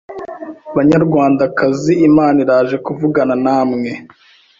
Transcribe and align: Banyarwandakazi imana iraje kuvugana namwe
Banyarwandakazi 0.75 1.91
imana 2.07 2.37
iraje 2.43 2.75
kuvugana 2.85 3.35
namwe 3.45 3.89